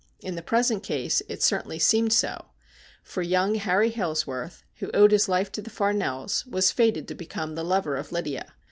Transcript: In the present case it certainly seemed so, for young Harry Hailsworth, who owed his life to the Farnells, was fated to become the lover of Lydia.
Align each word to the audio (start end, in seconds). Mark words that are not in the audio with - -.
In 0.19 0.33
the 0.33 0.41
present 0.41 0.81
case 0.81 1.21
it 1.29 1.43
certainly 1.43 1.77
seemed 1.77 2.11
so, 2.11 2.45
for 3.03 3.21
young 3.21 3.53
Harry 3.53 3.91
Hailsworth, 3.91 4.63
who 4.77 4.89
owed 4.95 5.11
his 5.11 5.29
life 5.29 5.51
to 5.51 5.61
the 5.61 5.69
Farnells, 5.69 6.43
was 6.47 6.71
fated 6.71 7.07
to 7.09 7.13
become 7.13 7.53
the 7.53 7.63
lover 7.63 7.97
of 7.97 8.11
Lydia. 8.11 8.47